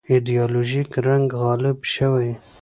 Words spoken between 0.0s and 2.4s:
ایدیالوژیک رنګ غالب شوی.